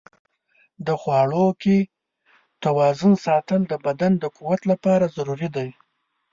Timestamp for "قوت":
4.37-4.61